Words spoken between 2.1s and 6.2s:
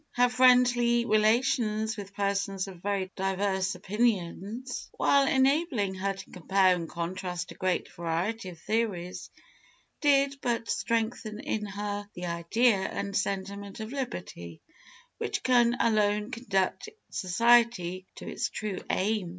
persons of very diverse opinions, while enabling her